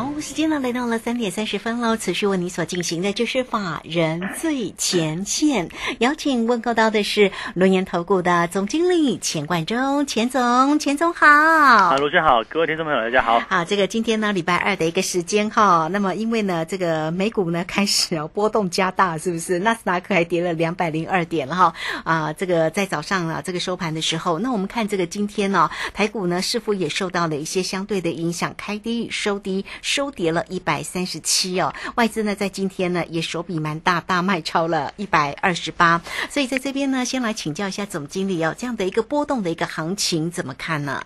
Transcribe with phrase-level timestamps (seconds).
[0.00, 1.94] 好，时间呢来到了三点三十分喽。
[1.94, 11.26] 此时为你所进行的就是法人最前线，邀请问候到的是轮研投顾的总经理钱冠中，钱总，钱总好。
[11.26, 13.40] 啊，卢轩好，各位听众朋友大家好。
[13.40, 19.58] 好，这个今天呢礼拜二的一个时间哈，那么因为呢这个美股呢开始哦波动加大，是不是？
[19.58, 21.74] 纳斯达克还跌了两百零二点了哈
[22.04, 29.66] 啊，这个在早上啊这个收盘的时候，那我们看这个今天呢台股呢是否也受到了一些相对的影响，开低收低。
[29.92, 41.02] 收跌了一百三十七哦，外资呢在今天呢也手笔蛮大，大卖超了一百二十八，所以在这边呢，先来请教一下总经理哦，这样的一个波动的一个行情怎么看呢？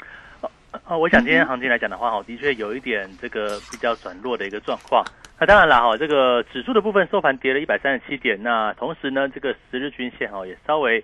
[0.87, 5.03] 哦，我想今天行情来讲的话，哈，的确有一点这个比较转弱的一个状况。
[5.41, 11.03] 那当然了，哈，这个指数的部分收盘跌了一百三十七点，那同时呢，这个十日均线哈也稍微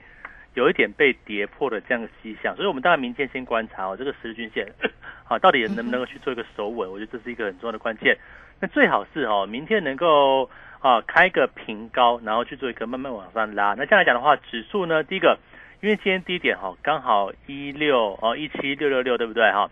[0.55, 4.67] 有一点被跌破的这样的迹象，所以我们当然明天先观察哦，这个十日均线。
[5.25, 6.91] 好，到底能不能够去做一个守稳？
[6.91, 8.19] 我觉得这是一个很重要的关键。
[8.61, 13.75] 那最好是哦，明天能够啊开个平高，然后去做一个慢慢往上拉。
[13.79, 15.39] 那这样来讲的话，指数呢，第一个，
[15.81, 19.71] 因为今天低点哈刚好一六哦一七六六六，对不对哈？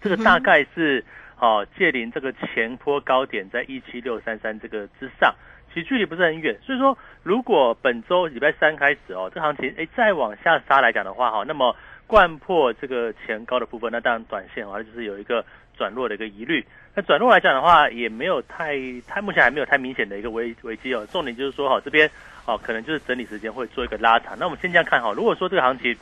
[0.00, 1.04] 这个大概是
[1.38, 5.34] 哦借临这个前坡高点在一七六三三这个之上，
[5.72, 6.56] 其实距离不是很远。
[6.62, 11.74] 所以说，如果本周礼拜三开始哦，这行情哎再往下杀来讲的话哈，那么。
[12.10, 15.44] 贯破这个前高的部分，那当然短线的话就是有一个
[15.78, 16.66] 转弱的一个疑虑。
[16.92, 21.06] 那转弱来讲的话，也没有太太目前还没有太明显的一个危危机哦。
[21.12, 22.10] 重点就是说哈，这边
[22.46, 24.36] 哦可能就是整理时间会做一个拉长。
[24.36, 25.96] 那我们先这样看哈，如果说这个行情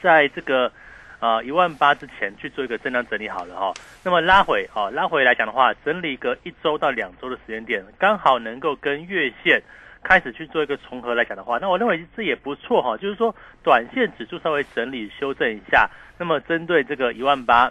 [0.00, 0.72] 在这个
[1.20, 3.72] 啊一万八之前去做一个震荡整理好了哈，
[4.04, 9.62] 那么拉回啊拉回来讲的话，整理个一周到两周的时间点，刚好能够跟月线。
[10.00, 12.96] 开始去做一个重合来讲的话，那我认为这也不错哈。
[12.96, 13.34] 就是说，
[13.64, 17.70] 短线指数稍微整理修正一下，那么针对这个一万八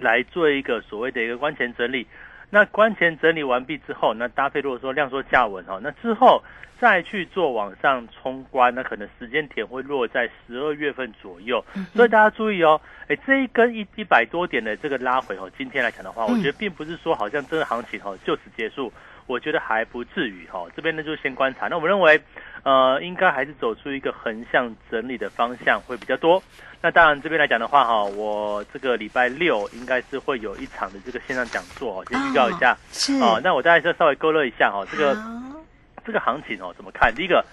[0.00, 2.04] 来做一个所谓的一个关前整理。
[2.50, 6.42] 那关前整理完毕之后，那搭配如果说量缩价稳哈，那之后
[6.78, 11.64] 再去做往上冲关，那可能时间点会落在十二月份左右。
[11.94, 18.92] 所以大家注意哦，哎，这一根一一百多点的这个拉回哦，今天来讲的话，我觉得并不是说好像这个行情哦就此结束。
[19.26, 21.66] 我觉得还不至于哈，这边呢就先观察。
[21.68, 22.20] 那我们认为，
[22.62, 26.42] 呃，应该还是走出一个横向整理的方向会比较多。
[26.80, 32.76] 那当然这边来讲的话哈，我这个礼拜六应该是会有一场的这个线上讲座，先预告一下。
[32.92, 33.14] 是。
[33.14, 35.16] 哦，那我大概就稍微勾勒一下哈，这个
[36.04, 37.12] 这个行情哦怎么看？
[37.12, 37.44] 第一个，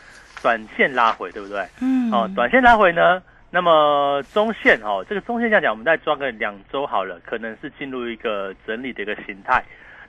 [0.44, 1.68] 短线拉回对不对？
[1.82, 2.12] 嗯。
[2.12, 9.64] 哦，短线拉回呢，那么中线哦，这个中线这样讲，我们再抓个两周好了，可能是进入一个整理的一个形态。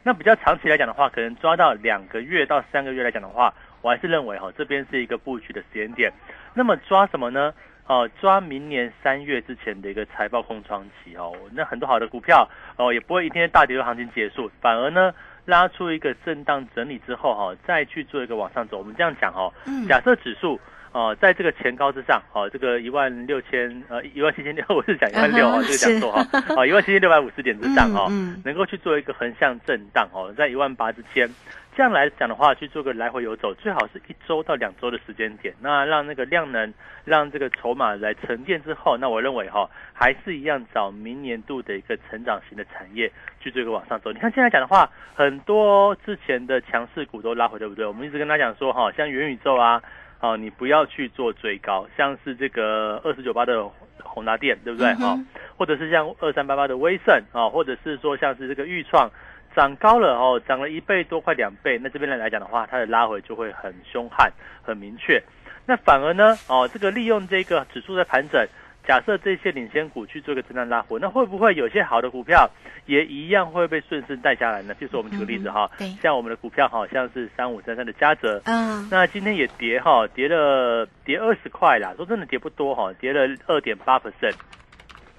[0.06, 6.12] 那比较长期来讲的话，可能抓到两个月到三个月来讲的话，我还是认为哈，这边是一个布局的时间点。
[6.52, 7.54] 那么抓什么呢？
[7.86, 11.32] 哦，抓明年三月之前的一个财报空窗期哦。
[11.52, 15.14] 那很多好的股票哦，也不会一天大跌的行情结束，反而呢
[15.46, 18.76] 拉出一个震荡整理之后哈，再去做一个往上走。
[18.76, 19.52] 我们这样讲哦，
[19.88, 20.60] 假设指数。
[20.94, 26.24] 哦，在这个前高之上，哦，这个一万六千，呃，一万七千六，我是讲一万六啊，这个讲错哈，
[26.56, 28.06] 哦，一万七千六百五十点之上哦，
[28.44, 31.28] 能够去做一个横向震荡哦，在一万八之间，
[31.76, 36.72] 这样来讲的话，去做个来回游走，最好是一周到两周的时间点，那让那个量能，
[37.04, 43.10] 让这个筹码来沉淀之后，那我认为哈，还是一样找明年度的一个成长型的产业
[43.40, 44.12] 去做一个往上走。
[44.12, 47.84] 你看现在讲的话，很多之前的强势股都拉回，对不对？
[47.84, 49.82] 我们一直跟他讲说哈，像元宇宙啊。
[50.24, 53.62] 哦，你不要去做追高，像是这个二四九八的
[54.02, 54.94] 宏达电，对不对？
[54.94, 55.18] 哈，
[55.58, 59.10] 或者是像二三八八的威盛啊，或者是说像是这个裕创，
[59.54, 64.32] 涨高了哦，涨了一倍多，快两倍，那这边来来讲的话，它的拉回就会很凶悍、
[64.62, 65.22] 很明确。
[65.66, 68.48] 那反而呢，哦，这个利用这个指数在盘整。
[68.86, 72.48] 假设这些领先股去做一个震荡拉回，那会不会有些好的股票
[72.84, 74.74] 也一样会被顺势带下来呢？
[74.74, 75.70] 就是我们举个例子哈，
[76.02, 84.34] 像我们的股票好像是三五三三的嘉泽，嗯，那今天也跌哈，跌了跌二十块啦，说真的跌不多哈，跌了二点八 percent，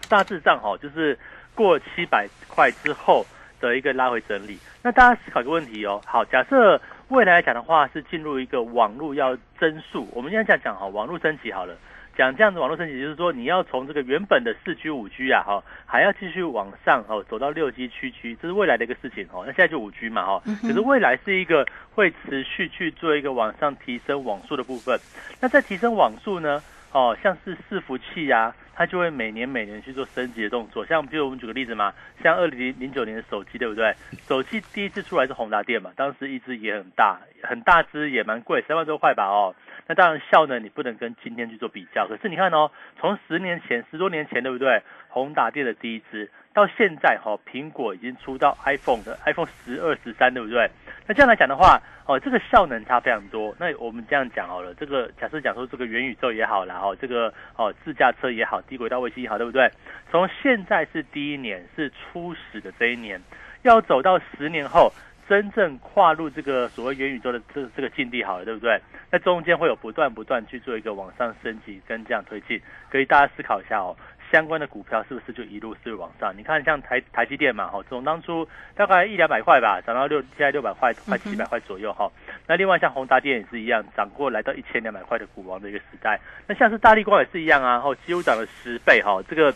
[0.07, 1.17] 大致上哈就是
[1.55, 3.25] 过七百块之后
[3.59, 4.59] 的一个拉回整理。
[4.83, 11.75] 那大家思考一个问题哦，好，假设未来来讲的话是进入一个网络要增速，我们现在讲讲哈，网络升级好了。
[12.17, 19.43] 讲这样子网络升级，就是说你要从这个原本的四 G、五 G 啊，哈，还要继续往上哦，走到六 G、七 G，这是未来的一个事情哦。
[19.45, 24.99] 那现在就五 G 嘛，哈，可是未来是一个会持续去做一个往上提升网速的部分。
[25.41, 28.53] 那在提升网速呢，哦，像是伺服器呀。
[28.77, 33.95] 它就会每年每年去做升级的动作，像比如我们举个例子嘛，像二零零九年的手机，对不对？
[34.27, 39.55] 手机第一次出来是宏达电嘛，当时一支也很大，很大支也蛮贵，三万多块吧哦。
[39.87, 42.07] 那当然效能，你不能跟今天去做比较。
[42.07, 44.81] 可是你看哦，从十年前、十多年前，对不对？
[45.09, 46.29] 宏达电的第一支。
[46.53, 50.69] 到现在哈，苹果已经出到 iPhone 的 iPhone 十二、十三，对不对？
[51.05, 53.53] 那这样来讲的话，哦，这个效能差非常多。
[53.59, 59.69] 那我们这样讲好了，这个假设讲说这个元宇宙也好啦，哈，这个哦自驾车也好，低轨道卫星也好，对不对？
[60.09, 63.21] 从现在是第一年，是初始的这一年，
[63.63, 64.93] 要走到十年后，
[65.27, 68.79] 真正跨入这个所谓元宇宙的这这个境地好了，对不对？
[69.11, 73.95] 那中间会有不断不断去做一个往上升级跟这样推进，可以大家思考一下哦。
[74.31, 76.33] 相关的股票是不是就一路是往上？
[76.35, 78.45] 你看像台台积电嘛，哈，从当初
[78.75, 82.11] 大概一两百块吧，涨到六，现在六百块，快七百块左右，哈。
[82.47, 86.19] 那另外像宏达电也是一样，涨过来到一千两百块的股王的一个时代。
[86.47, 89.21] 那像是大力光也是一样啊，后几乎涨了十倍，哈。
[89.29, 89.53] 这个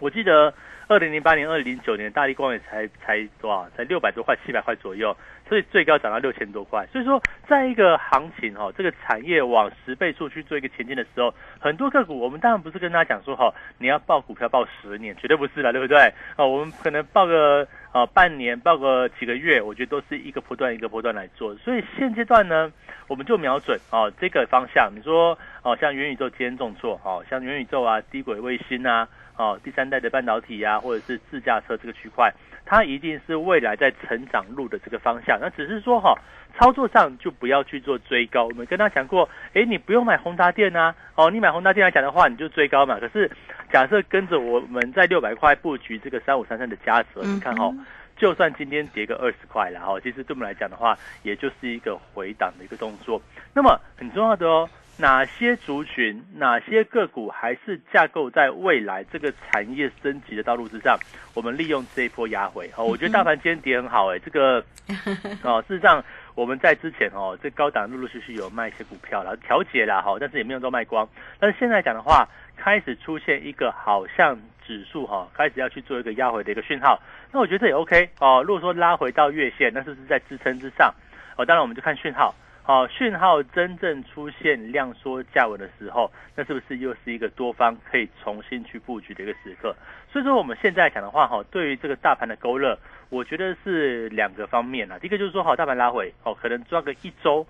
[0.00, 0.52] 我记得。
[0.88, 3.68] 二零零八年、二零零九年，大力光也才才多少？
[3.76, 5.16] 才六百多块、七百块左右，
[5.48, 6.86] 所以最高涨到六千多块。
[6.92, 15.98] 所以说，在一个行情哈，这个产业往十倍数去做一个前进的时候，很多个股，我们当然不是跟大家讲说哈，你要报股票报十年，绝对不是了，对不对？
[16.36, 21.52] 啊，我们可能报个呃半年，报个几个月，我觉得都是一个波段一个波段来做。
[21.56, 22.72] 所以现阶段呢，
[23.08, 24.88] 我们就瞄准哦这个方向。
[24.94, 29.08] 你说哦，像元宇宙今天重挫，哦，像元宇宙啊，低轨卫星啊。
[29.36, 32.32] 哦，第三代的半导体呀，或者是自驾车这个区块，
[32.64, 35.38] 它一定是未来在成长路的这个方向。
[35.40, 36.18] 那只是说哈，
[36.58, 38.44] 操作上就不要去做追高。
[38.46, 40.94] 我们跟他讲过，哎，你不用买宏达电啊。
[41.14, 42.98] 哦，你买宏达电来讲的话，你就追高嘛。
[42.98, 43.30] 可是
[43.70, 47.70] 假设跟着我们在六百块布局这个三五三三的加折，你看哈，
[48.16, 53.20] 就算今天跌个二十块了哈，其实对我们来讲的话，也就是一个回档的一个动作。
[53.52, 54.68] 那么很重要的哦。
[54.98, 60.98] 哪些族群、哪些个股还是架构在未来这个产业升级的道路之上？
[61.34, 64.64] 我们利用这一波压回哦，我觉得大盘今天跌很好哎，这个
[65.44, 66.02] 哦，事实上
[66.34, 71.06] 我们在之前哦，这高档陆陆续续有卖一些股票然后调节了哈，但是也没有都卖光。
[71.38, 72.26] 但是现在讲的话，
[72.56, 76.98] 开始出现一个好像指数哈，开始要去做一个压回的一个讯号。
[77.30, 78.42] 那我觉得这也 OK 哦。
[78.46, 80.90] 如果说拉回到月线，那是不是在支撑之上？
[81.36, 82.34] 哦，当然我们就看讯号。
[82.66, 89.72] 好，讯号真正出现量缩价稳的时候，那是不是又是一个多方可以重新去布局的一个时刻？
[90.10, 92.76] 所以说我们现在讲的话，哈，对于这个大盘的勾勒，
[93.08, 94.98] 我觉得是两个方面啊。
[94.98, 97.46] 第一个就是说，好，大盘拉回，哦，可能抓个一周，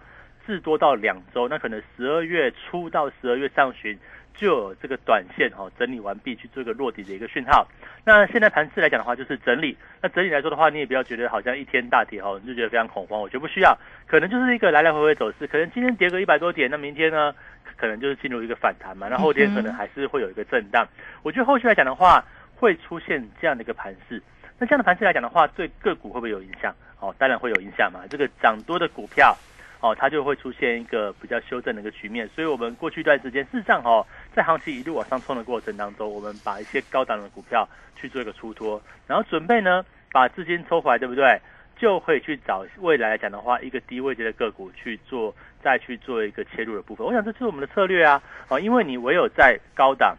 [0.46, 3.98] 至多到两周，那可能十二月初到十二月上旬。
[4.36, 7.66] 就有这个短线哈整理完毕去做一个落底的一个讯号。
[8.04, 9.76] 那现在盘势来讲的话，就是整理。
[10.00, 13.20] 那整理来说的话，你也不要觉得好像一天大跌哈，你就觉得非常恐慌。
[13.20, 15.46] 我觉得不需要，可能就是一个来来回回走势。
[15.46, 17.34] 可能今天跌个一百多点，那明天呢，
[17.76, 19.08] 可能就是进入一个反弹嘛。
[19.08, 20.86] 那后天可能还是会有一个震荡。
[21.22, 22.24] 我觉得后续来讲的话，
[22.54, 24.22] 会出现这样的一个盘势。
[24.58, 26.74] 那这样的盘势来讲的话，对个股会不会有影响？
[27.00, 28.00] 哦，当然会有影响嘛。
[28.08, 29.36] 这个涨多的股票。
[29.80, 41.40] 哦，它就会出现一个比较修正的一个局面，所以我们过去一段时间，事实上哦，在行情一路往上冲的过程当中，我们把一些高档的股票去做一个出脱，然后准备呢把资金抽回来，对不对？
[41.78, 47.06] 就可以去找未来来讲的话，一个低位阶的个股去做，再去做一个切入的部分。
[47.06, 50.16] 我想这是我们的策略啊，哦，因为你唯有在高档。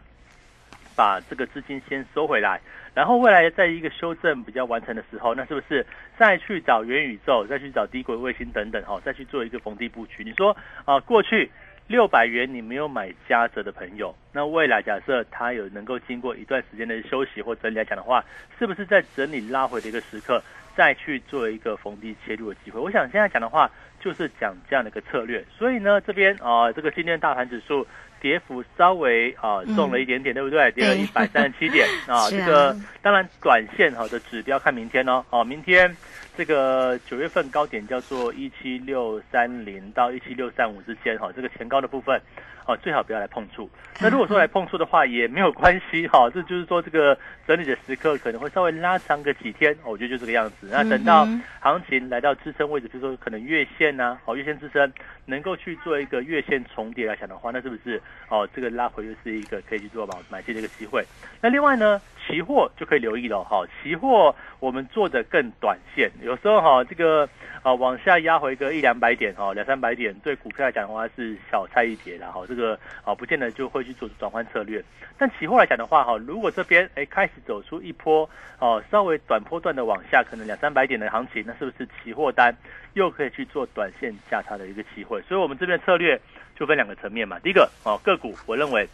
[0.96, 2.60] 把这个资金先收回来，
[2.98, 5.86] 然后未来在一个修正比较完成的时候，那是不是
[6.18, 10.24] 再去找元宇宙，再去找低轨卫星等等，哈，再去做一个逢低布局？
[10.24, 11.48] 你说啊，过去
[11.86, 18.24] 六百元你没有买嘉泽的朋友，那未来假设他有能够经过一段时间的休息或整理来讲的话，
[18.58, 20.42] 是不是在整理拉回的一个时刻，
[20.74, 22.80] 再去做一个逢低切入的机会？
[22.80, 25.44] 我想现在讲的话，就是讲这样的一个策略。
[25.56, 27.86] 所以呢，这边啊，这个今天大盘指数。
[28.20, 30.70] 跌幅稍微啊重了一点点，对不对？
[30.72, 32.28] 跌了一百三十七点 啊。
[32.30, 35.24] 这个当然短线好的指标看明天哦。
[35.30, 35.96] 哦，明天
[36.38, 42.16] 这个九月份高点叫做一七六三零到一七六三五之间哈，这个前高的部分
[42.64, 43.68] 哦最好不要来碰触。
[44.00, 50.68] 那如果说来碰触的话也没有关系 哈，这就是说这个整理的时刻可能会稍微拉长个几天，我觉得就这个样子。
[50.70, 51.26] 那等到
[51.58, 54.92] 行情来到支撑位置，比如说可能月线呐，哦月线支撑
[55.26, 58.00] 能够去做一个月线重叠来讲的话，那是不是？
[58.28, 61.04] 哦，这个拉回又是一个可以去做买买进的一个机会。
[61.40, 67.26] 那另外呢，期货就可以留意了哈，期货我们做的更短线，有时候哈这个
[67.62, 74.84] 啊往下压回个一两百点哈，两三百点对股票来讲的话是小菜一碟的哈，这个啊不见得就会去做转换策略。
[75.16, 82.54] 但期货来讲的话哈，如果这边哎开始走出一波哦稍微短波段的往下，可能两三百点的行情，那是不是期货单
[82.92, 85.22] 又可以去做短线价差的一个机会？
[85.22, 86.20] 所以我们这边策略
[86.54, 87.38] 就分两个层面嘛。
[87.38, 88.86] 第一个哦个股，我认为。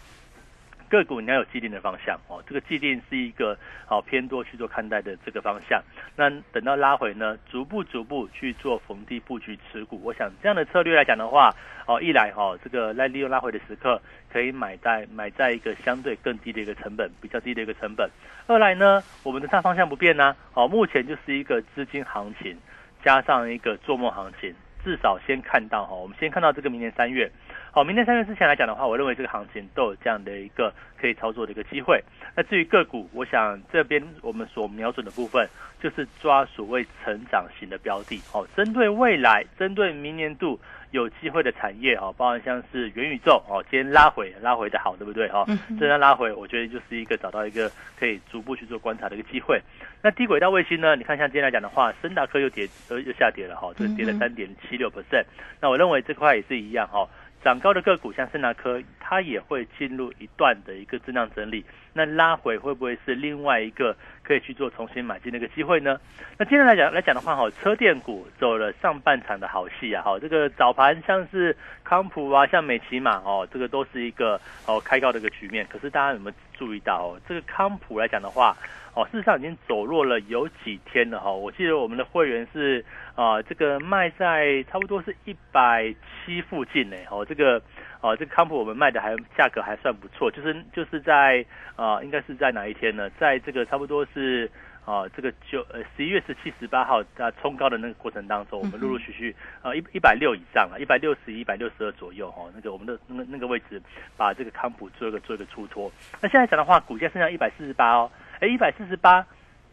[0.95, 5.83] 个股你要有既定的方向哦，这个既定是一个好偏多去做看待的这个方向。
[6.17, 10.01] 那等到拉回呢，逐步逐步去做逢低布局持股。
[10.03, 11.55] 我想这样的策略来讲的话，
[11.87, 14.01] 哦，一来哈，这个来利用拉回的时刻
[14.33, 18.09] 可以买在买在一个相对更低的一个成本，比较低的一个成本。
[18.47, 22.57] 二来呢，我们的大方向不变呢，哦，目前就是一个资金行情
[23.03, 27.31] 加上一个做梦行情，至少先看到哈，我们先看到这个明年三月。
[27.75, 32.01] 好，明天三月之前来讲的话，我认为这个行情都有这样的一个可以操作的一个机会。
[32.37, 35.45] 那至于个股，我想这边我们所瞄准的部分，
[35.83, 38.23] 就是抓所谓成长型的标的。
[38.33, 40.57] 哦，针对未来，针对明年度
[40.93, 45.27] 有机会的产业，哦，包含像是元宇宙，哦，今天拉回拉回的好，对不对？
[45.31, 45.45] 哈，
[45.81, 49.61] 这样拉回，我觉得就是一个找到一个可以逐步去做观察的一个机会。
[50.01, 50.95] 那低轨道卫星呢？
[50.95, 55.25] 你看像今天来讲的话，深达科又跌，呃，又下跌了，哈，这跌了三点七六 percent。
[55.61, 57.09] 那我认为这块也是一样，哈。
[57.45, 61.63] 涨高的个股，像森达科，它也会进入一段的一个增量整理。
[61.93, 66.01] 那拉回会不会是另外一个可以去做重新买进的一个机会呢？
[66.39, 75.65] 那今天来讲来讲的话，哈，车电股走了上半场的好戏啊，哈，这个早盘像是康普啊，像美骑马哦，这个都是一个哦开高的一个局面。
[75.71, 78.57] 可是大家有没有注意到哦，这个康普来讲的话？
[78.95, 81.33] 哦，事实上已经走弱了有几天了哈。
[81.33, 82.85] 我记得我们的会员是
[83.17, 85.93] 啊，这个卖在差不多是一百
[86.25, 86.97] 七附近呢。
[87.11, 87.61] 哦，这个
[88.05, 91.43] 哦，这个康普我们卖的还价格还算不错，就是就是在
[91.75, 93.09] 啊，应该是在哪一天呢？
[93.19, 94.51] 在这个差不多是
[94.85, 102.45] 啊，这个九呃十一月十七、十八号啊冲高的那个过程当中，我们陆陆续续啊一一百六以上了，一百六十一、一百六十二左右哈。
[102.55, 103.81] 那个我们的那个那个位置
[104.19, 105.91] 把这个康普做一个做一个出脱。
[106.21, 108.11] 那现在讲的话，股价剩下一百四十八哦。
[108.41, 109.25] 哎，一百四十八，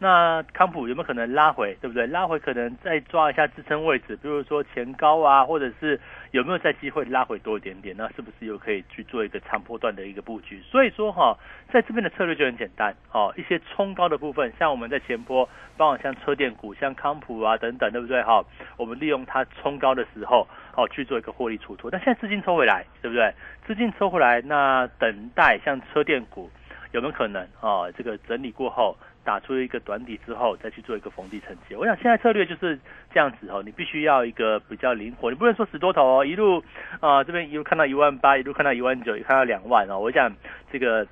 [0.04, 1.78] 那康普有没有可能拉回？
[1.80, 2.08] 对不对？
[2.08, 6.00] 拉回可能再抓一下支撑位置，比如说前高啊，或者是
[6.32, 7.96] 有没有再机会拉回多一点点？
[7.96, 10.60] 那是不是又可以去做一个长波段的一个布局？
[10.64, 11.38] 所以说哈，
[11.72, 13.32] 在这边的策略就很简单哦。
[13.38, 18.24] 一些冲高的部分，像我们在前波，包括像车电股、像康普啊等等，对不对？
[18.24, 18.44] 哈，
[18.78, 21.92] 我们利用它冲高的时候，哦去做一个获利出脱。
[21.92, 23.32] 那现在资金抽回来，对不对？
[23.68, 26.50] 资金抽回来，那等待像车电股。
[26.94, 27.90] 有没有可能啊？
[27.98, 31.76] 这个整理过后打出一个短底之后，再去做一个逢低承接。
[31.78, 32.80] 我想现在策略就是
[33.14, 36.64] 这样子哦，你必须要一个比较灵活，你不能说死多头哦，一路
[37.00, 40.00] 啊这边一路看到一万八，一路看到一万九，一看到两万哦。
[40.00, 40.32] 我想
[40.72, 41.08] 这个。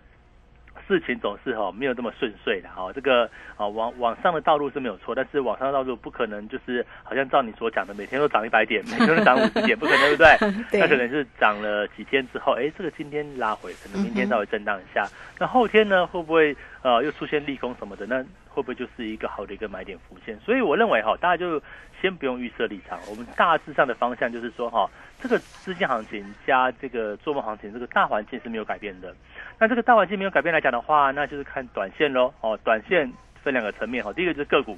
[0.89, 10.35] 事情总是哈没有这么顺遂的哈，这个啊往往上的道路是没有错，但是往上的道路不可能就是好像照你所讲的每天都涨一百点， 每天都涨五十点，不可能对不对？
[10.81, 15.07] 那可能是涨了几天之后，哎，这个今天拉回，可能明天稍微震荡一下，
[15.39, 18.07] 那后天呢会不会呃又出现利空什么的？
[18.07, 20.37] 那会不会就是一个好的一个买点浮现？
[20.39, 21.61] 所以我认为哈，大家就
[22.01, 24.89] 先不用预设立场，我们大致上的方向就是说哈，
[25.19, 29.15] 这个资金行情加这个做梦行情，这个大环境是没有改变的。
[29.59, 32.33] 那这个大环境没有改变来讲的话，那就是看短线喽。
[32.41, 33.11] 哦，短线
[33.43, 34.11] 分两个层面哈。
[34.13, 34.77] 第一个就是个股，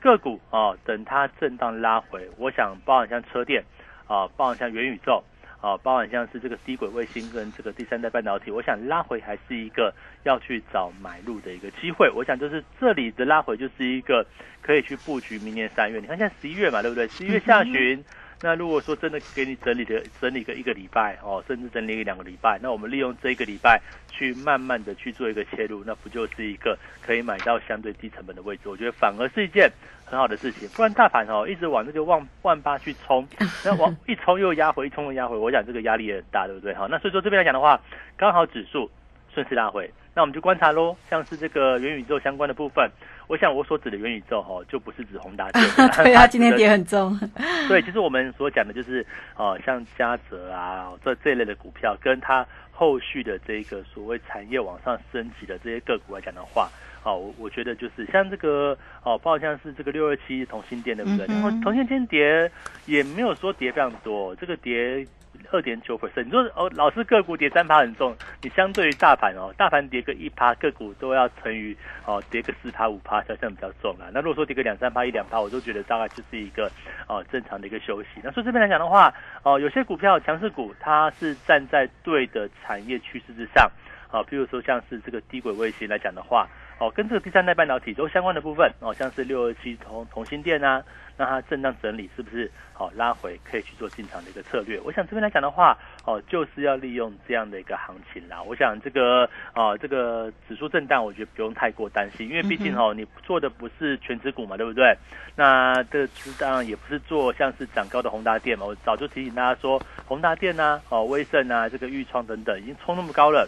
[0.00, 3.62] 个股啊，等它震荡拉回，我想包含像车电
[4.06, 5.22] 啊，包含像元宇宙
[5.60, 9.92] 好，包含像是这个低轨卫星跟这个第三代半导体，我想拉回还是一个
[10.24, 12.10] 要去找买入的一个机会。
[12.10, 14.26] 我想就是这里的拉回就是一个
[14.62, 16.00] 可以去布局明年三月。
[16.00, 17.06] 你看现在十一月嘛，对不对？
[17.08, 18.02] 十一月下旬。
[18.42, 23.78] 那如果说真的给你整理的整理个一个礼拜哦，甚至整理一两个礼拜，那我们利用这一个礼拜
[24.10, 28.62] 去慢慢的去做一个切入，那不就是一个可以买到相对低成本的位置？
[28.70, 29.70] 我觉得反而是一件
[30.06, 30.66] 很好的事情。
[30.70, 33.28] 不然大盘哦一直往那个万万八去冲，
[33.62, 36.72] 那往一冲又压回，一冲又压回，我想这个压力也很大，对不对？
[36.74, 37.78] 好，那所以说这边来讲的话，
[38.16, 38.90] 刚好指数
[39.34, 42.90] 顺势拉回，那我们就观察喽，像是这个元宇宙相关的部分。
[43.28, 45.64] 我想我所指的元宇宙哈，就不是指宏达电，
[46.02, 47.16] 对啊，今天跌很重。
[47.70, 56.68] 对，其实我们所讲的就是，呃，像嘉泽啊这这类的股票，跟它后续的这个所谓产业往上升级的这些个股来讲的话，
[57.02, 61.26] 哦，我我觉得就是像这个哦，包括像是这个六二七同心店，对不对？
[61.26, 62.50] 然后同心天跌
[62.86, 65.06] 也没有说跌非常多，这个跌
[65.50, 66.24] 二点九 percent。
[66.24, 74.12] 你说哦，老是个股跌三趴很重，你相对于大盘哦，大盘跌个一趴，个股都要乘于哦，跌个四趴五趴，好像比较重啊。
[74.12, 76.70] 那如果说跌个两三趴一两趴，我都觉得大概就是一个
[77.08, 78.08] 哦正常的一个休息。
[78.22, 79.10] 那所以这边来讲的话，
[79.42, 83.70] 哦，有些股票强势股，它是站在对的产业趋势之上。
[84.12, 86.48] 好，譬如说像是这个低轨卫星来讲的话，
[86.80, 90.82] 哦，跟这个第三代半导体都相关的部分，哦，像是六二七同同心电啊，
[91.14, 94.80] 那它震荡整理是不是好拉回可以去做进场的一个策略？
[94.80, 98.42] 我想这边来讲的话，哦，就是要利用这样的一个行情啦。
[98.42, 104.96] 我想这个哦，这个指数震荡，我觉得不用太过担心，因为毕竟哦，你做的不是全指股嘛，对不对？
[105.36, 106.08] 那这
[106.38, 108.64] 当然也不是做像是涨高的宏达电嘛。
[108.64, 113.46] 我早就提醒大家说，宏达电啊，哦，威盛啊，这个豫创等等，已经冲那么高了。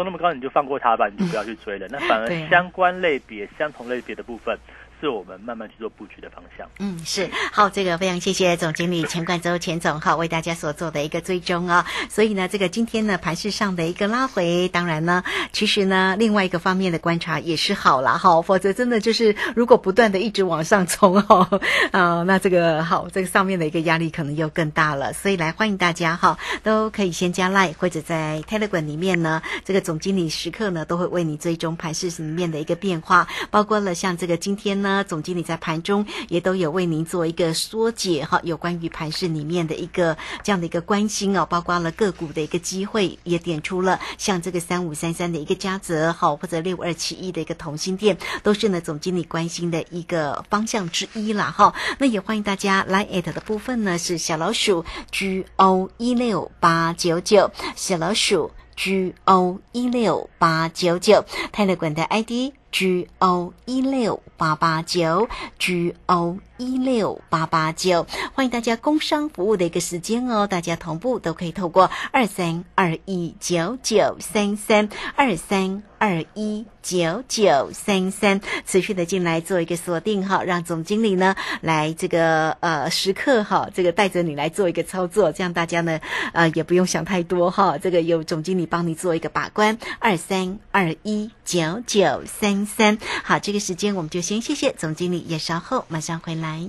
[0.00, 1.86] 冲那么高，你就放过它吧，你就不要去追了。
[1.90, 4.58] 那反而相关类别、相同类别的部分。
[5.00, 6.68] 是我们慢慢去做布局的方向。
[6.78, 11.86] 嗯，是好，这个非常谢谢总经理钱冠洲钱总哈为大家所做的一个追踪啊。
[12.10, 18.42] 所以呢，这个今天呢盘市上的一个拉回，当然呢，其实呢另外一个方面的观察也是好了哈。
[18.42, 21.48] 否则真的就是如果不断的一直往上冲哈
[21.92, 25.14] 啊，那这个好这个上面的一个压力可能又更大了。
[25.14, 34.89] 所以来欢迎大家哈，都可以先加 line 或者在 Telegram 里面呢，这个总经理时刻呢都会为你追踪盘市里面的一个变化，包括了像这个今天呢。
[34.90, 51.72] 呢，总经理在盘中也都有为您做一个缩解哈，有关于盘市里面的一个这样的一个关心哦，包括了个股的一个机会，也点出了像这个三五三三的一个嘉泽哈，或者六二七一的一个同心店，都是呢总经理关心的一个方向之一了哈。
[51.98, 62.59] 那也欢迎大家来 at 的部分呢是小老鼠 G O 一六八九九，小老鼠 G O 一六八九九，泰勒管的 ID。
[62.72, 75.82] G O 一六八八九，G O 一六八八九，欢迎大家工商服务的一个时间哦，大家同步都可以透过二三二一九九三三二三。
[76.00, 86.00] 二一九九三三，持续的进来做一个锁定哈，让总经理呢来这个呃时刻哈，这个带着你来做一个操作，这样大家呢
[86.32, 89.76] 呃也不用想太多哈，这个有总经理帮你做一个把关。
[89.98, 96.66] 二三二一九九三三，好，这个时间我们就先谢谢总经理，也稍后马上回来。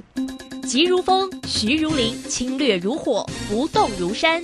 [0.67, 4.43] 急如风，徐如林，侵略如火，不动如山。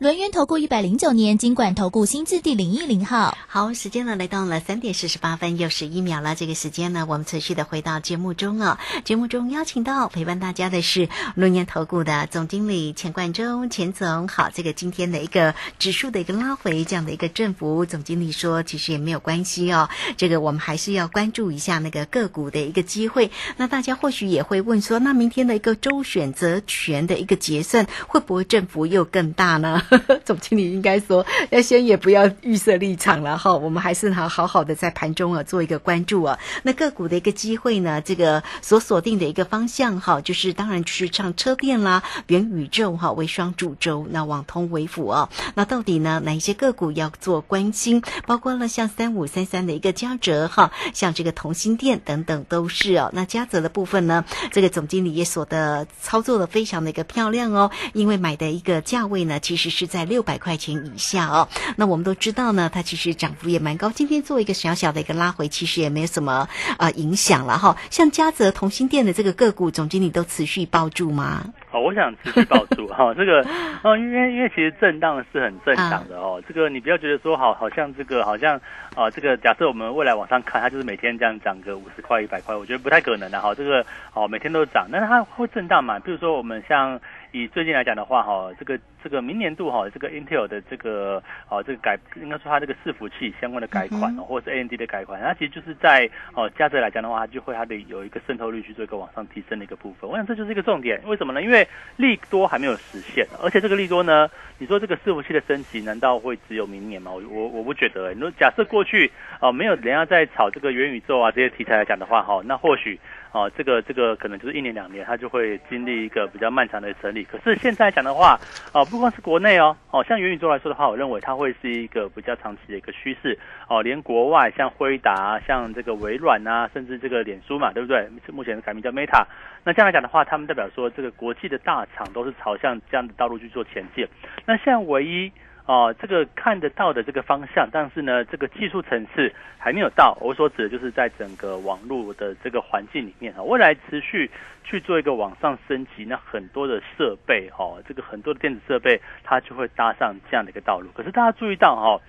[0.00, 6.34] 轮源投顾一百零九年金管投顾新字第零一零号，好，时间呢来到了三点四十八分又十一秒了。
[6.34, 8.78] 这个时间呢，我们持续的回到节目中哦。
[9.04, 14.48] 节目中邀请到陪伴大家的是轮源投顾的总经理钱冠中，钱总好。
[14.48, 19.90] 这个今天的一个指数的一个拉回，这样的一个振幅，总经理说其实也没有关系哦。
[20.16, 23.30] 这个我们还是要关注一下那个个股的一个机会。
[23.58, 29.82] 那大家或许也会问说，那明天的一个周选择权的一个结算，会不会振幅又更大呢？
[30.24, 36.38] 总经理应该说，要先也不要预设立场了哈，我们还是好好好的在盘中啊做一个关注啊。
[36.62, 45.28] 那个股的一个机会呢，这个所锁定的一个方向哈，就是当然就是唱车电啦、元宇宙哈为双主轴，那网通为辅啊。
[45.54, 48.02] 那到底呢哪一些个股要做关心？
[48.26, 53.10] 包括了像三五三三的一个嘉泽哈，像这个同心店等等都是哦。
[53.12, 59.79] 那嘉泽的部分呢，这个总经理也锁的操作的非常的一个漂亮哦，因为买的一个价位呢其实是。
[59.80, 61.48] 是在六百块钱以下哦。
[61.76, 67.74] 那我们都知道呢，它其实涨幅也蛮高，今天做一个小小的一个拉回，其实也没有什么啊影响了哈。
[67.88, 71.42] 像嘉泽同心店的这个个股，总经理都持续抱住吗？
[71.72, 73.40] 哦，我想持续抱住哈，这个
[73.82, 76.42] 哦，因为因为其实震荡是很正常的哦。
[76.46, 78.60] 这个你不要觉得说好，好像这个好像
[78.94, 83.54] 啊，这个假设我们未来往上看，它就是每天这样涨个五十块、一百块，我觉得不太可能的哈。
[83.54, 85.98] 这个哦，每天都涨，但是它会震荡嘛？
[86.00, 87.00] 比如说我们像。
[87.32, 100.08] 以最近来讲的话，哈，这个这个明年度哈，这个 Intel 的这个哦，这个改应该说它这个伺服器相关的改款，或者是 AMD 的改款，它其实就是在哦，价值来讲的话，它就会它的有一个渗透率去做一个往上提升的一个部分。
[100.08, 101.42] 我想这就是一个重点，为什么呢？
[101.42, 107.10] 因为利多还没有实现，而且这个利多呢，你说这个伺服器的升级难道会只有明年吗？
[107.12, 108.12] 我我我不觉得。
[108.14, 109.10] 你说假设过去
[109.40, 112.98] 哦，没有人家在炒这个元宇宙啊这些题材来讲的话，哈，那或许。
[113.32, 117.22] 哦，这个这个可能就是一年两年，它就会经历一个比较漫长的整理。
[117.22, 118.36] 可是现在讲的话，
[118.74, 123.38] 哦，不光是国内哦，哦，像元宇宙来说的话，我认为它会是一个比较长期的一个趋势。
[123.68, 128.08] 哦，连国外像辉达、像这个微软啊，甚至这个脸书嘛，对不对？
[128.32, 129.24] 目前的改名叫 Meta。
[129.64, 134.06] 那这样来讲的话，他们代表说这个国际的大厂都是朝向这样的道路去做前进。
[134.44, 135.30] 那像唯一。
[135.66, 140.16] 哦，这个看得到的这个方向，但是呢，这个技术层次还没有到。
[140.20, 144.30] 我所指的就是在整个网络的这个环境里面啊，未来持续
[144.64, 150.88] 去做一个网上升级，那很多的设备哦，这个很多的电子设备，它就会搭上这样的一个道路。
[150.94, 151.82] 可是大家注意到哈。
[151.82, 152.00] 哦，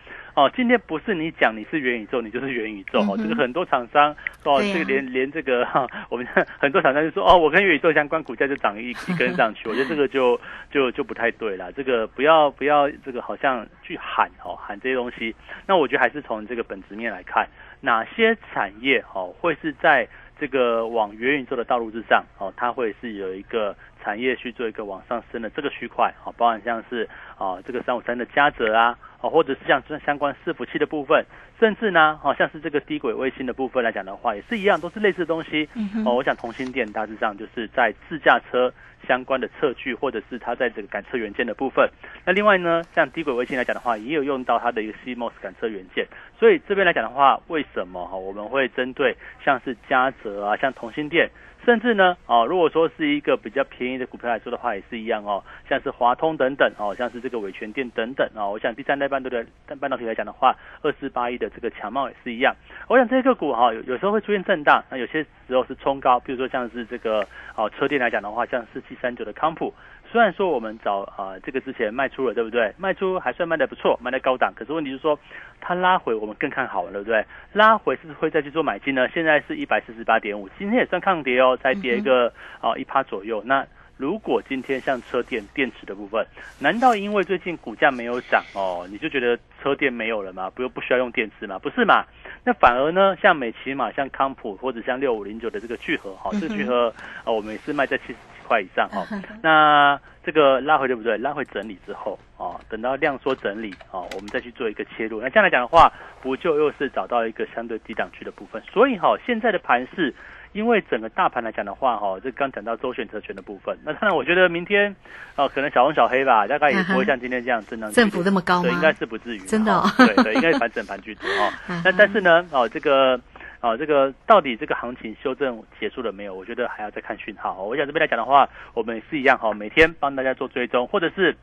[0.55, 3.17] 今天不是你讲你是元宇宙，你就是元宇宙哦。
[3.17, 6.25] 这个很多厂商哦，这个连连这个哈，我们
[6.57, 9.67] 很多厂商就说哦，我跟元宇宙相关，股价就涨一一根上去。
[9.67, 10.39] 我觉得这个就
[10.71, 11.71] 就就不太对了。
[11.73, 15.35] 这个不要不要这个好像去喊哦喊这些东西。
[15.67, 17.47] 那我觉得还是从这个本质面来看，
[17.81, 20.07] 哪些产业哦会是在
[20.39, 28.97] 这个往元宇宙的道路之上哦，它会是有一个产业去做一个往上升的这个区块哦，包含像是啊这个三五三的嘉泽啊。
[29.21, 31.25] 哦，或者是像这相关伺服器的部分，
[31.59, 35.69] 甚至呢，哦，像是这个低轨卫星的部分来讲的话，也是一样，都是类似的东西。
[35.75, 38.73] 嗯哦，我想同心电大致上就是在自驾车
[39.07, 41.89] 相关的测距，或者是它在这个感测元件的部分。
[42.25, 46.07] 那另外呢，像低轨卫星来讲的话，也有用到它的一个 CMOS 感测元件。
[46.39, 51.29] 所以这边来讲的话，为什么哈我们会针对像是嘉泽啊，像同心电？
[51.63, 59.35] 甚至呢，哦，如果说是一个比较便宜的股票来说的话，也是一样哦，像是华通等等哦，像是这个伟全电等等哦，我想第三代半导体
[59.67, 62.55] 的半导体来讲的话，二四八一的这个强貌也是一样。
[62.87, 69.73] 我想这些个股哈，有有时候会出现震荡，那有些时候是冲高，比如说像是这个哦车电来讲的话，像四七三九的康普。
[70.11, 72.73] 虽然说我们早啊这个之前卖出了，对不对？
[72.77, 74.51] 卖出还算卖的不错，卖的高档。
[74.53, 75.17] 可是问题是说，
[75.61, 77.25] 它拉回我们更看好了，对不对？
[77.53, 79.07] 拉回是不是会再去做买进呢？
[79.07, 82.27] 现在是一百四十八点五，今天也算抗跌哦，才跌一个
[82.59, 83.41] 啊一趴左右。
[83.45, 86.25] 那如果今天像车电电池的部分，
[86.59, 90.49] 难道因为最近股价没有涨哦，你就觉得车电没有了吗？
[90.53, 91.57] 不用不需要用电池吗？
[91.57, 92.03] 不是嘛？
[92.43, 96.93] 那反而呢，像美骑马、像康普或者像六五零九的这个聚合，哈，这个聚合
[97.23, 98.15] 啊，我们也是卖在七十。
[98.51, 99.07] 块以上哦，
[99.41, 101.17] 那这个拉回对不对？
[101.17, 105.21] 拉回整理之后啊，等到量缩整理啊，我们再去做一个切入。
[105.21, 105.89] 那这样来讲的话，
[106.21, 108.61] 不就又是找到一个相对低档区的部分？
[108.73, 110.13] 所以哈，现在的盘是，
[110.51, 113.77] 因为整个大盘来讲的话哈，这刚讲到周选择权的部分。
[113.85, 114.93] 那当然，我觉得明天
[115.37, 117.89] 哦，可能小红小黑吧，大概也不会像今天这样震荡。
[117.91, 118.63] 振幅那么高吗？
[118.63, 119.39] 对，应该是不至于。
[119.39, 119.81] 真的？
[119.97, 121.81] 对对，应该反整盘居多哈。
[121.85, 123.17] 那但是呢，哦，这个。
[123.61, 126.33] 啊，这个到底这个行情修正结束了没有？
[126.33, 127.63] 我觉得还要再看讯号。
[127.63, 131.35] 我想这边来讲的话，我们是一样哈，每天帮大家做追踪，或者是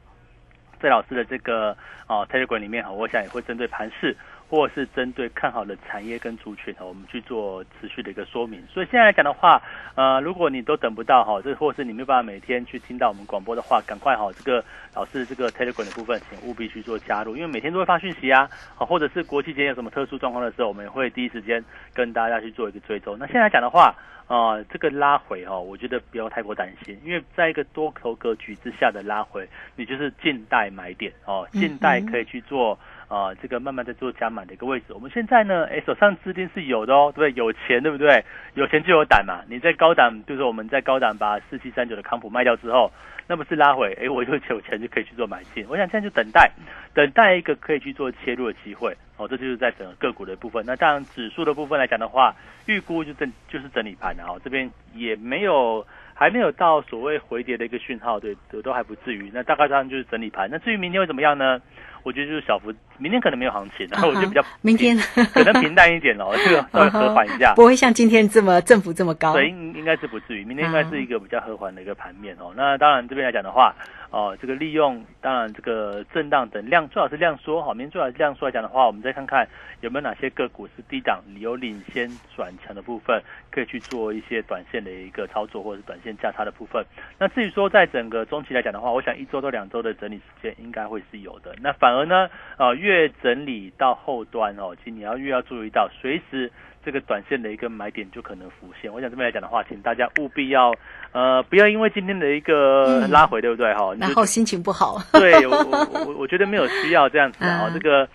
[0.81, 1.71] 在老师的这个
[2.09, 4.17] 啊 Telegram 里面哈，我想也会针对盘市。
[4.49, 8.63] 或是针对看好的产业跟族群，我们去做持续的一个说明。
[8.67, 9.61] 所以现在来讲的话，
[9.95, 23.19] 呃，如果你都等不到哈，这或是你没有办法每天去听到我们广播的话，赶快哈，这个老师这个 Telegram 的部分，请务必去做加入，因为每天都会发讯息啊，好，或者是国际间有什么特殊状况的时候，我们也会第一时间跟大家去做一个追踪。
[23.19, 23.95] 那现在讲的话，
[24.29, 32.79] 啊，这个拉回哈，我觉得不要太过担心，因为在一个多头格局之下的拉回，你就是近代买点哦，近代可以去做。
[33.09, 34.87] 啊，这个慢慢在做加码的一个位置。
[34.91, 37.43] 我们现在呢，哎，手上资金是有的哦，对不对？
[37.43, 38.23] 有钱，对不对？
[38.55, 39.41] 有钱就有胆嘛。
[39.49, 42.93] 你在高档，就是我们在高档把四七三九的康普卖掉之后，
[43.27, 45.65] 那不是拉回，哎，我就有钱就可以去做买进。
[45.69, 46.51] 我想现在就等待，
[46.93, 48.95] 等待一个可以去做切入的机会。
[49.17, 50.63] 哦，这就是在整个个股的部分。
[50.67, 52.35] 那当然指数的部分来讲的话，
[52.67, 55.87] 预估就整就是整理盘，然后这边也没有。
[56.21, 59.31] 还没有到所谓回跌的一个讯号，对，都都还不至于。
[59.33, 60.49] 那大概上就是整理盘。
[60.51, 61.61] 那至于明天会怎么样呢？
[62.03, 64.97] 我觉得就是小幅，明天可能没有行情，然后我觉得比较 明天
[65.33, 69.33] 可能平淡一点哦， 这个稍微和缓一下，不会像今天这么振幅这么高。
[69.33, 72.53] 对，应应该是不至于，明天应该是一个比较和缓的一个盘面哦。
[72.57, 73.73] 那当然这边来讲的话。
[74.11, 79.47] 哦，这个利用当然这个震荡等量最好是量缩好，明天最好是量缩来讲的话，我们再看看
[79.83, 86.85] 有没有哪些个股是低档有领先转强的部分，可以去做一些短线的一个操作或者是短线价差的部分。
[87.19, 91.55] 那至于说在整个中期来讲的话，我想一周到两周的整理时间应该会是有的。
[91.61, 96.51] 那反而呢，呃，越整理到后端哦，其实你要越要注意到随时。
[96.85, 98.91] 这个短线的一个买点就可能浮现。
[98.91, 100.73] 我想这边来讲的话，请大家务必要
[101.13, 103.95] 呃不要因为今天的一个拉回，对不对哈？
[103.99, 105.03] 然后心情不好。
[105.13, 107.71] 对我我我我觉得没有需要这样子啊。
[107.75, 108.09] 这个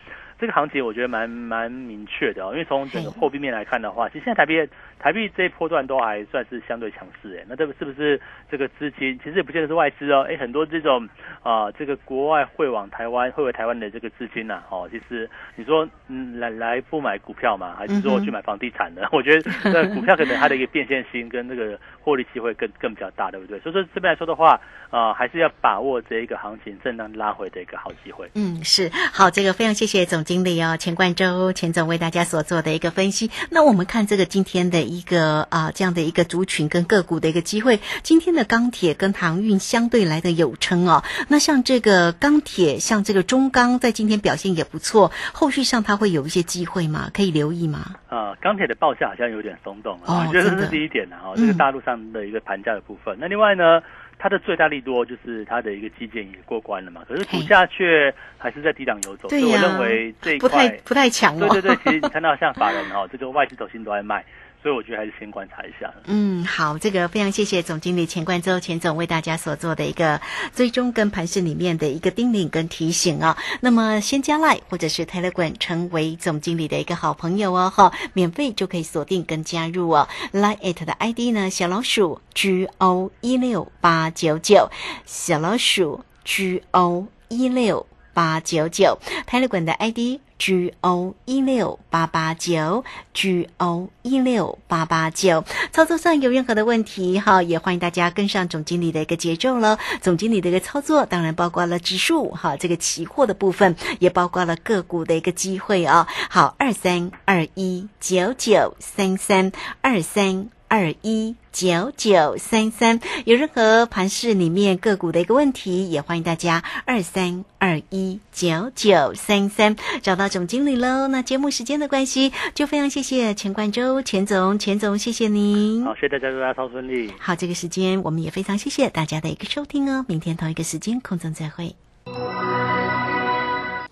[0.43, 4.69] 这个行情我觉得蛮蛮明确的哦，因为从整个货币面来看的话，其实现在台币。
[4.99, 8.17] 台币这一波段都还算是相对强势哎，那这个是不是
[8.49, 11.05] 这个资金其实也不见得是外资哦，哎，很多这种
[11.41, 19.05] 啊这个国外汇往台湾汇回台湾的这个资金呐，哦，其实你说嗯来来不买股票嘛，还是说去买房地产的？
[19.11, 23.59] 我觉得那股票可能它的一个变现性跟这个获利机会更更比较大，对不对？
[23.59, 24.57] 所以说这边来说的话，
[24.89, 28.31] 啊还是要把握这一个行情震荡拉回的一个好机会。
[28.35, 33.31] 嗯，是好，这个非常谢谢总经理哦，钱冠洲钱总为大家所做的一个分析。
[33.49, 34.93] 那我们看这个今天的。
[34.93, 37.79] 一个啊，这样的一个族群跟个股的一个机会。
[38.03, 41.03] 今天的钢铁跟航运相对来的有撑哦。
[41.29, 45.11] 那像这个钢铁，像这个中钢，在今天表现也不错。
[45.31, 47.09] 后续上它会有一些机会吗？
[47.13, 47.95] 可以留意吗？
[48.09, 51.15] 啊，钢铁的报价好像有点松动啊，我觉得这是第一点呢。
[51.23, 53.17] 哦，这个大陆上的一个盘价的部分。
[53.19, 53.81] 那另外呢，
[54.23, 57.01] 它的最大利多就是它的一个基建也过关了嘛。
[57.05, 61.35] 可是股价却还是在低档游走，所以我认为这一块不太不太强。
[61.37, 64.23] 对对对，其实你看到像法人哈，这个外资走心都在卖。
[64.63, 65.93] 所以我觉得还是先观察一下。
[66.05, 70.21] 嗯，好，这个非常谢谢总经理钱冠洲钱总为大家所做的一个
[70.55, 73.37] 追踪跟盘市里面的一个叮咛跟提醒啊。
[73.59, 80.07] 那么先加赖或者是 Telegram 成为总经理的一个好朋友哦，哈，免费就可以锁定跟加入哦。
[80.31, 84.69] Line it 的 ID 呢，小老鼠 G O 一六八九九，
[85.05, 88.97] 小老鼠 G O 一六八九九
[89.27, 90.21] ，Telegram 的 ID。
[90.37, 99.79] G O 一六八八九，G O 一六八八九，操作上有任何的问题哈，也欢迎大家跟上总经理的一个节奏了。
[100.01, 106.07] 总经理的一个操作，当然包括了指数哈，这个期货的部分，也包括了个股的一个机会啊。
[106.29, 110.49] 好，二三二一九九三三二三。
[110.73, 121.07] 二一九九三三，有任何盘市里面个股的一个问题，也欢迎大家二三二一九九三三找到总经理喽。
[121.09, 125.85] 那节目时间的关系，就非常谢谢钱冠周钱总，钱总谢谢您。
[125.85, 127.13] 好，谢谢大家，祝大家超顺利。
[127.19, 130.03] 好，这个时间我们也非常谢谢大家的一个收听哦。
[130.07, 131.75] 明天同一个时间空中再会。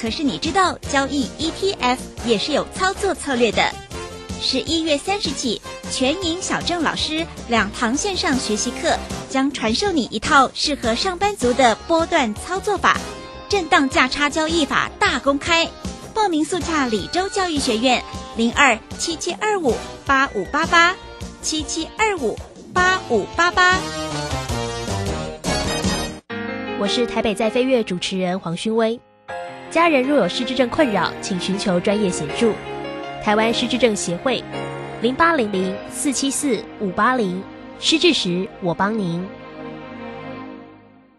[0.00, 3.72] 可是你知道交易 ETF 也是有操作策略的。
[4.40, 8.96] 十一月三十起，全银小郑老师两堂线上学习课
[9.30, 12.98] 将传授你一套适合上班族的波段操作法，
[13.48, 15.66] 震荡价差交易法大公开。
[16.12, 18.02] 报名速洽李州教育学院
[18.36, 20.94] 零二七七二五八五八八
[21.42, 22.38] 七七二五
[22.72, 23.78] 八五八八。
[26.78, 29.00] 我是台北在飞跃主持人黄勋威。
[29.76, 32.54] 家人若有失智症困扰，请寻求专业协助。
[33.22, 34.42] 台湾失智症协会，
[35.02, 37.42] 零八零零四七四五八零。
[37.78, 39.22] 失智时，我帮您。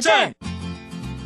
[0.00, 0.53] 政。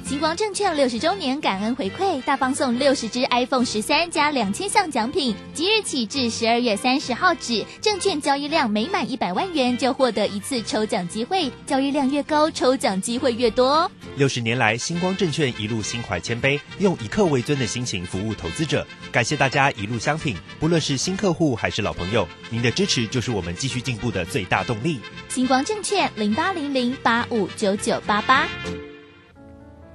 [0.09, 13.91] 星光证券六十周年感恩回馈，大放送六十支 iPhone 十三加两千项奖品，即日起至十二月三十号止，证券交易量每满一百万元就获得一次抽奖机会，交易量越高，抽奖机会越多。
[14.17, 25.01] 六十年来，星光证券一路心怀谦卑，用以客为尊的心情服务投资者，感谢大家一路相挺，不论是新客户还是老朋友，您的支持就是我们继续进步的最大动力。
[25.29, 28.49] 星光证券零八零零八五九九八八。